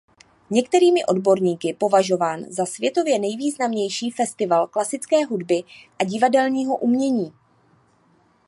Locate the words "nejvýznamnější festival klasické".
3.19-5.25